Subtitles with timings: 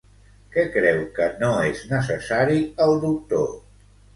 [0.55, 3.49] Què creu que no és necessari el doctor?